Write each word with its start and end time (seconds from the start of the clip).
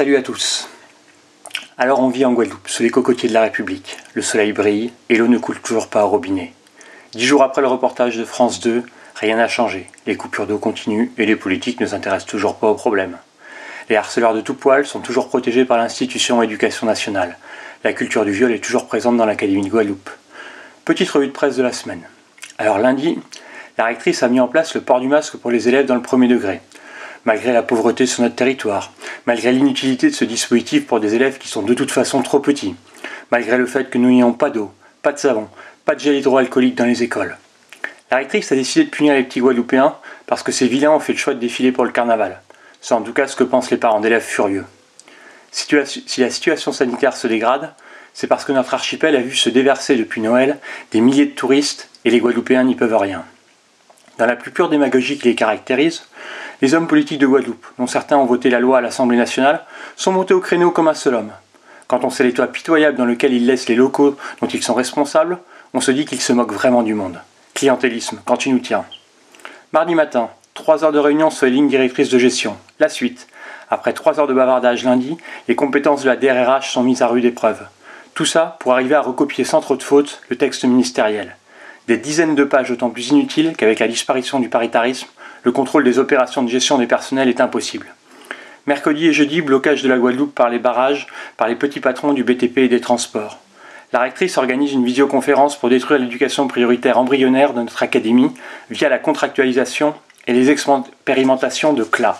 Salut 0.00 0.16
à 0.16 0.22
tous. 0.22 0.66
Alors 1.76 2.00
on 2.00 2.08
vit 2.08 2.24
en 2.24 2.32
Guadeloupe, 2.32 2.70
sous 2.70 2.82
les 2.82 2.88
cocotiers 2.88 3.28
de 3.28 3.34
la 3.34 3.42
République. 3.42 3.98
Le 4.14 4.22
soleil 4.22 4.54
brille 4.54 4.94
et 5.10 5.16
l'eau 5.18 5.28
ne 5.28 5.36
coule 5.36 5.60
toujours 5.60 5.88
pas 5.88 6.06
au 6.06 6.08
robinet. 6.08 6.54
Dix 7.12 7.26
jours 7.26 7.42
après 7.42 7.60
le 7.60 7.66
reportage 7.66 8.16
de 8.16 8.24
France 8.24 8.60
2, 8.60 8.82
rien 9.16 9.36
n'a 9.36 9.46
changé. 9.46 9.90
Les 10.06 10.16
coupures 10.16 10.46
d'eau 10.46 10.56
continuent 10.56 11.10
et 11.18 11.26
les 11.26 11.36
politiques 11.36 11.80
ne 11.80 11.86
s'intéressent 11.86 12.30
toujours 12.30 12.56
pas 12.56 12.68
au 12.68 12.74
problème. 12.74 13.18
Les 13.90 13.96
harceleurs 13.96 14.32
de 14.32 14.40
tout 14.40 14.54
poil 14.54 14.86
sont 14.86 15.00
toujours 15.00 15.28
protégés 15.28 15.66
par 15.66 15.76
l'institution 15.76 16.42
éducation 16.42 16.86
nationale. 16.86 17.36
La 17.84 17.92
culture 17.92 18.24
du 18.24 18.32
viol 18.32 18.52
est 18.52 18.64
toujours 18.64 18.86
présente 18.86 19.18
dans 19.18 19.26
l'Académie 19.26 19.66
de 19.66 19.68
Guadeloupe. 19.68 20.08
Petite 20.86 21.10
revue 21.10 21.26
de 21.26 21.32
presse 21.32 21.56
de 21.56 21.62
la 21.62 21.74
semaine. 21.74 22.04
Alors 22.56 22.78
lundi, 22.78 23.18
la 23.76 23.84
rectrice 23.84 24.22
a 24.22 24.28
mis 24.28 24.40
en 24.40 24.48
place 24.48 24.74
le 24.74 24.80
port 24.80 25.00
du 25.00 25.08
masque 25.08 25.36
pour 25.36 25.50
les 25.50 25.68
élèves 25.68 25.84
dans 25.84 25.94
le 25.94 26.00
premier 26.00 26.26
degré. 26.26 26.62
Malgré 27.24 27.52
la 27.52 27.62
pauvreté 27.62 28.06
sur 28.06 28.22
notre 28.22 28.36
territoire, 28.36 28.92
malgré 29.26 29.52
l'inutilité 29.52 30.08
de 30.08 30.14
ce 30.14 30.24
dispositif 30.24 30.86
pour 30.86 31.00
des 31.00 31.14
élèves 31.14 31.38
qui 31.38 31.48
sont 31.48 31.62
de 31.62 31.74
toute 31.74 31.90
façon 31.90 32.22
trop 32.22 32.40
petits, 32.40 32.74
malgré 33.30 33.58
le 33.58 33.66
fait 33.66 33.90
que 33.90 33.98
nous 33.98 34.08
n'ayons 34.08 34.32
pas 34.32 34.48
d'eau, 34.48 34.72
pas 35.02 35.12
de 35.12 35.18
savon, 35.18 35.48
pas 35.84 35.94
de 35.94 36.00
gel 36.00 36.16
hydroalcoolique 36.16 36.76
dans 36.76 36.86
les 36.86 37.02
écoles. 37.02 37.36
La 38.10 38.16
rectrice 38.16 38.50
a 38.52 38.56
décidé 38.56 38.86
de 38.86 38.90
punir 38.90 39.14
les 39.14 39.22
petits 39.22 39.40
Guadeloupéens 39.40 39.96
parce 40.26 40.42
que 40.42 40.50
ces 40.50 40.66
vilains 40.66 40.92
ont 40.92 41.00
fait 41.00 41.12
le 41.12 41.18
choix 41.18 41.34
de 41.34 41.38
défiler 41.38 41.72
pour 41.72 41.84
le 41.84 41.92
carnaval. 41.92 42.40
C'est 42.80 42.94
en 42.94 43.02
tout 43.02 43.12
cas 43.12 43.26
ce 43.26 43.36
que 43.36 43.44
pensent 43.44 43.70
les 43.70 43.76
parents 43.76 44.00
d'élèves 44.00 44.22
furieux. 44.22 44.64
Si 45.52 46.20
la 46.20 46.30
situation 46.30 46.72
sanitaire 46.72 47.16
se 47.16 47.26
dégrade, 47.26 47.74
c'est 48.14 48.26
parce 48.26 48.44
que 48.44 48.52
notre 48.52 48.74
archipel 48.74 49.14
a 49.14 49.20
vu 49.20 49.36
se 49.36 49.50
déverser 49.50 49.96
depuis 49.96 50.20
Noël 50.20 50.58
des 50.90 51.00
milliers 51.00 51.26
de 51.26 51.34
touristes 51.34 51.88
et 52.04 52.10
les 52.10 52.18
Guadeloupéens 52.18 52.64
n'y 52.64 52.74
peuvent 52.74 52.96
rien. 52.96 53.24
Dans 54.20 54.26
la 54.26 54.36
plus 54.36 54.50
pure 54.50 54.68
démagogie 54.68 55.16
qui 55.16 55.28
les 55.28 55.34
caractérise, 55.34 56.02
les 56.60 56.74
hommes 56.74 56.86
politiques 56.86 57.20
de 57.20 57.26
Guadeloupe, 57.26 57.64
dont 57.78 57.86
certains 57.86 58.18
ont 58.18 58.26
voté 58.26 58.50
la 58.50 58.60
loi 58.60 58.76
à 58.76 58.80
l'Assemblée 58.82 59.16
nationale, 59.16 59.64
sont 59.96 60.12
montés 60.12 60.34
au 60.34 60.40
créneau 60.40 60.70
comme 60.70 60.88
un 60.88 60.94
seul 60.94 61.14
homme. 61.14 61.30
Quand 61.86 62.04
on 62.04 62.10
sait 62.10 62.24
les 62.24 62.34
toits 62.34 62.48
pitoyables 62.48 62.98
dans 62.98 63.06
lesquels 63.06 63.32
ils 63.32 63.46
laissent 63.46 63.70
les 63.70 63.76
locaux 63.76 64.18
dont 64.42 64.46
ils 64.46 64.62
sont 64.62 64.74
responsables, 64.74 65.38
on 65.72 65.80
se 65.80 65.90
dit 65.90 66.04
qu'ils 66.04 66.20
se 66.20 66.34
moquent 66.34 66.52
vraiment 66.52 66.82
du 66.82 66.92
monde. 66.92 67.18
Clientélisme, 67.54 68.20
quand 68.26 68.36
tu 68.36 68.50
nous 68.50 68.58
tiens. 68.58 68.84
Mardi 69.72 69.94
matin, 69.94 70.28
3 70.52 70.84
heures 70.84 70.92
de 70.92 70.98
réunion 70.98 71.30
sur 71.30 71.46
les 71.46 71.52
lignes 71.52 71.70
directrices 71.70 72.10
de 72.10 72.18
gestion. 72.18 72.58
La 72.78 72.90
suite. 72.90 73.26
Après 73.70 73.94
3 73.94 74.20
heures 74.20 74.26
de 74.26 74.34
bavardage 74.34 74.84
lundi, 74.84 75.16
les 75.48 75.54
compétences 75.54 76.02
de 76.02 76.10
la 76.10 76.16
DRH 76.16 76.70
sont 76.70 76.82
mises 76.82 77.00
à 77.00 77.06
rude 77.06 77.24
épreuve. 77.24 77.62
Tout 78.12 78.26
ça 78.26 78.58
pour 78.60 78.74
arriver 78.74 78.96
à 78.96 79.00
recopier 79.00 79.44
sans 79.44 79.62
trop 79.62 79.76
de 79.76 79.82
fautes 79.82 80.20
le 80.28 80.36
texte 80.36 80.66
ministériel. 80.66 81.36
Des 81.88 81.96
dizaines 81.96 82.34
de 82.34 82.44
pages 82.44 82.68
d'autant 82.68 82.90
plus 82.90 83.08
inutiles 83.08 83.54
qu'avec 83.56 83.78
la 83.78 83.88
disparition 83.88 84.38
du 84.38 84.48
paritarisme, 84.48 85.08
le 85.42 85.52
contrôle 85.52 85.84
des 85.84 85.98
opérations 85.98 86.42
de 86.42 86.48
gestion 86.48 86.78
des 86.78 86.86
personnels 86.86 87.28
est 87.28 87.40
impossible. 87.40 87.86
Mercredi 88.66 89.08
et 89.08 89.12
jeudi, 89.12 89.40
blocage 89.40 89.82
de 89.82 89.88
la 89.88 89.98
Guadeloupe 89.98 90.34
par 90.34 90.50
les 90.50 90.58
barrages, 90.58 91.06
par 91.36 91.48
les 91.48 91.56
petits 91.56 91.80
patrons 91.80 92.12
du 92.12 92.24
BTP 92.24 92.58
et 92.58 92.68
des 92.68 92.80
transports. 92.80 93.38
La 93.92 94.00
rectrice 94.00 94.38
organise 94.38 94.72
une 94.72 94.84
visioconférence 94.84 95.58
pour 95.58 95.68
détruire 95.68 95.98
l'éducation 95.98 96.46
prioritaire 96.46 96.98
embryonnaire 96.98 97.54
de 97.54 97.60
notre 97.60 97.82
académie 97.82 98.30
via 98.70 98.88
la 98.88 98.98
contractualisation 98.98 99.94
et 100.26 100.32
les 100.32 100.50
expérimentations 100.50 101.72
de 101.72 101.82
CLA. 101.82 102.16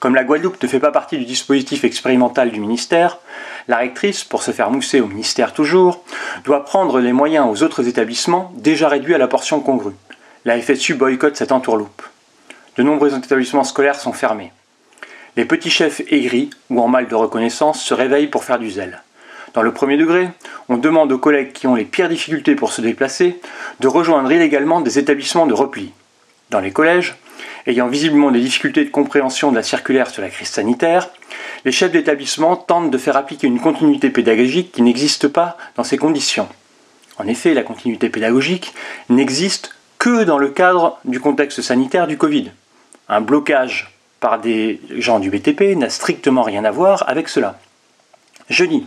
Comme 0.00 0.14
la 0.14 0.24
Guadeloupe 0.24 0.62
ne 0.62 0.68
fait 0.68 0.80
pas 0.80 0.90
partie 0.90 1.18
du 1.18 1.24
dispositif 1.24 1.84
expérimental 1.84 2.50
du 2.50 2.58
ministère, 2.58 3.18
la 3.68 3.76
rectrice, 3.76 4.24
pour 4.24 4.42
se 4.42 4.50
faire 4.50 4.70
mousser 4.70 5.00
au 5.00 5.06
ministère 5.06 5.52
toujours, 5.52 6.02
doit 6.44 6.64
prendre 6.64 6.98
les 7.00 7.12
moyens 7.12 7.46
aux 7.48 7.62
autres 7.62 7.86
établissements 7.86 8.52
déjà 8.56 8.88
réduits 8.88 9.14
à 9.14 9.18
la 9.18 9.28
portion 9.28 9.60
congrue 9.60 9.94
la 10.44 10.60
FSU 10.60 10.94
boycotte 10.94 11.36
cette 11.36 11.52
entourloupe. 11.52 12.02
De 12.76 12.82
nombreux 12.82 13.14
établissements 13.14 13.64
scolaires 13.64 14.00
sont 14.00 14.12
fermés. 14.12 14.52
Les 15.36 15.44
petits 15.44 15.70
chefs 15.70 16.00
aigris 16.10 16.50
ou 16.70 16.80
en 16.80 16.88
mal 16.88 17.08
de 17.08 17.14
reconnaissance 17.14 17.82
se 17.82 17.94
réveillent 17.94 18.28
pour 18.28 18.44
faire 18.44 18.58
du 18.58 18.70
zèle. 18.70 19.02
Dans 19.52 19.62
le 19.62 19.72
premier 19.72 19.96
degré, 19.96 20.28
on 20.68 20.78
demande 20.78 21.12
aux 21.12 21.18
collègues 21.18 21.52
qui 21.52 21.66
ont 21.66 21.74
les 21.74 21.84
pires 21.84 22.08
difficultés 22.08 22.54
pour 22.54 22.72
se 22.72 22.80
déplacer 22.80 23.40
de 23.80 23.88
rejoindre 23.88 24.32
illégalement 24.32 24.80
des 24.80 24.98
établissements 24.98 25.46
de 25.46 25.54
repli. 25.54 25.92
Dans 26.50 26.60
les 26.60 26.72
collèges, 26.72 27.16
ayant 27.66 27.88
visiblement 27.88 28.30
des 28.30 28.40
difficultés 28.40 28.84
de 28.84 28.90
compréhension 28.90 29.50
de 29.50 29.56
la 29.56 29.62
circulaire 29.62 30.10
sur 30.10 30.22
la 30.22 30.30
crise 30.30 30.48
sanitaire, 30.48 31.10
les 31.64 31.72
chefs 31.72 31.92
d'établissement 31.92 32.56
tentent 32.56 32.90
de 32.90 32.98
faire 32.98 33.16
appliquer 33.16 33.46
une 33.46 33.60
continuité 33.60 34.10
pédagogique 34.10 34.72
qui 34.72 34.82
n'existe 34.82 35.28
pas 35.28 35.56
dans 35.76 35.84
ces 35.84 35.98
conditions. 35.98 36.48
En 37.18 37.26
effet, 37.26 37.52
la 37.52 37.62
continuité 37.62 38.08
pédagogique 38.08 38.72
n'existe 39.08 39.74
que 39.98 40.24
dans 40.24 40.38
le 40.38 40.48
cadre 40.48 40.98
du 41.04 41.20
contexte 41.20 41.60
sanitaire 41.60 42.06
du 42.06 42.16
Covid. 42.16 42.50
Un 43.08 43.20
blocage 43.20 43.92
par 44.20 44.38
des 44.38 44.80
gens 44.96 45.18
du 45.18 45.30
BTP 45.30 45.76
n'a 45.76 45.90
strictement 45.90 46.42
rien 46.42 46.64
à 46.64 46.70
voir 46.70 47.04
avec 47.08 47.28
cela. 47.28 47.58
Jeudi, 48.48 48.86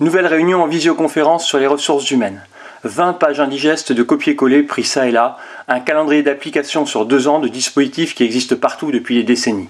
nouvelle 0.00 0.26
réunion 0.26 0.62
en 0.62 0.66
visioconférence 0.66 1.46
sur 1.46 1.58
les 1.58 1.66
ressources 1.66 2.10
humaines. 2.10 2.42
20 2.84 3.14
pages 3.14 3.40
indigestes 3.40 3.92
de 3.92 4.02
copier-coller 4.02 4.62
pris 4.62 4.84
ça 4.84 5.08
et 5.08 5.10
là, 5.10 5.36
un 5.66 5.80
calendrier 5.80 6.22
d'application 6.22 6.86
sur 6.86 7.06
deux 7.06 7.26
ans 7.26 7.40
de 7.40 7.48
dispositifs 7.48 8.14
qui 8.14 8.24
existent 8.24 8.56
partout 8.56 8.92
depuis 8.92 9.16
des 9.16 9.24
décennies. 9.24 9.68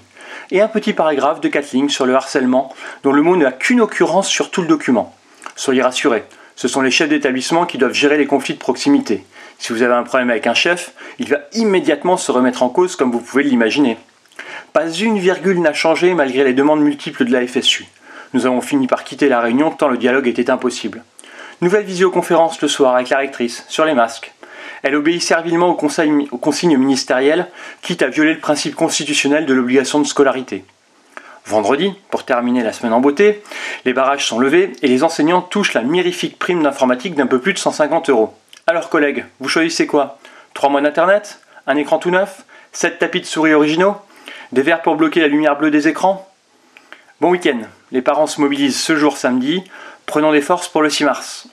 Et 0.51 0.61
un 0.61 0.67
petit 0.67 0.93
paragraphe 0.93 1.41
de 1.41 1.47
4 1.47 1.71
lignes 1.71 1.89
sur 1.89 2.05
le 2.05 2.15
harcèlement, 2.15 2.73
dont 3.03 3.11
le 3.11 3.21
mot 3.21 3.35
n'a 3.35 3.51
qu'une 3.51 3.81
occurrence 3.81 4.27
sur 4.27 4.51
tout 4.51 4.61
le 4.61 4.67
document. 4.67 5.15
Soyez 5.55 5.81
rassurés, 5.81 6.25
ce 6.55 6.67
sont 6.67 6.81
les 6.81 6.91
chefs 6.91 7.09
d'établissement 7.09 7.65
qui 7.65 7.77
doivent 7.77 7.93
gérer 7.93 8.17
les 8.17 8.27
conflits 8.27 8.53
de 8.53 8.59
proximité. 8.59 9.23
Si 9.57 9.73
vous 9.73 9.81
avez 9.81 9.93
un 9.93 10.03
problème 10.03 10.29
avec 10.29 10.45
un 10.45 10.53
chef, 10.53 10.93
il 11.17 11.29
va 11.29 11.37
immédiatement 11.53 12.17
se 12.17 12.31
remettre 12.31 12.63
en 12.63 12.69
cause 12.69 12.95
comme 12.95 13.11
vous 13.11 13.21
pouvez 13.21 13.43
l'imaginer. 13.43 13.97
Pas 14.71 14.89
une 14.89 15.19
virgule 15.19 15.61
n'a 15.61 15.73
changé 15.73 16.13
malgré 16.13 16.43
les 16.43 16.53
demandes 16.53 16.81
multiples 16.81 17.25
de 17.25 17.31
la 17.31 17.45
FSU. 17.45 17.87
Nous 18.33 18.45
avons 18.45 18.61
fini 18.61 18.87
par 18.87 19.03
quitter 19.03 19.29
la 19.29 19.41
réunion 19.41 19.71
tant 19.71 19.87
le 19.87 19.97
dialogue 19.97 20.27
était 20.27 20.51
impossible. 20.51 21.03
Nouvelle 21.61 21.83
visioconférence 21.83 22.61
le 22.61 22.69
soir 22.69 22.95
avec 22.95 23.09
la 23.09 23.17
rectrice 23.17 23.65
sur 23.67 23.83
les 23.83 23.93
masques. 23.93 24.31
Elle 24.81 24.95
obéit 24.95 25.21
servilement 25.21 25.67
aux, 25.67 25.73
consignes 25.73 26.77
ministérielles, 26.77 27.47
quitte 27.81 28.01
à 28.01 28.07
violer 28.07 28.33
le 28.33 28.39
principe 28.39 28.75
constitutionnel 28.75 29.45
de 29.45 29.53
l'obligation 29.53 29.99
de 29.99 30.07
scolarité. 30.07 30.63
Vendredi, 31.45 31.93
pour 32.11 32.23
terminer 32.23 32.63
la 32.63 32.71
semaine 32.71 32.93
en 32.93 33.01
beauté, 33.01 33.43
les 33.83 33.91
barrages 33.91 34.25
sont 34.25 34.39
levés 34.39 34.71
et 34.81 34.87
les 34.87 35.03
enseignants 35.03 35.41
touchent 35.41 35.73
la 35.73 35.81
mirifique 35.81 36.39
prime 36.39 36.63
d'informatique 36.63 37.15
d'un 37.15 37.27
peu 37.27 37.39
plus 37.39 37.51
de 37.51 37.57
150 37.57 38.09
euros. 38.09 38.33
Alors 38.65 38.89
collègues, 38.89 39.25
vous 39.41 39.49
choisissez 39.49 39.85
quoi? 39.85 40.17
3 40.53 40.69
mois 40.69 40.79
d'internet? 40.79 41.41
Un 41.67 41.75
écran 41.75 41.97
tout 41.97 42.11
neuf? 42.11 42.45
7 42.71 42.99
tapis 42.99 43.19
de 43.19 43.25
souris 43.25 43.53
originaux? 43.53 43.97
Des 44.53 44.61
verres 44.61 44.81
pour 44.81 44.95
bloquer 44.95 45.19
la 45.19 45.27
lumière 45.27 45.57
bleue 45.57 45.71
des 45.71 45.89
écrans? 45.89 46.25
Bon 47.19 47.31
week-end, 47.31 47.59
les 47.91 48.01
parents 48.01 48.27
se 48.27 48.39
mobilisent 48.39 48.79
ce 48.79 48.95
jour 48.95 49.17
samedi, 49.17 49.61
prenons 50.09 50.31
des 50.31 50.41
forces 50.41 50.67
pour 50.67 50.81
le 50.81 50.89
6 50.89 51.05
mars. 51.05 51.47